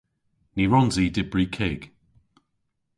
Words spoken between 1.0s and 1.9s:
i dybri kig.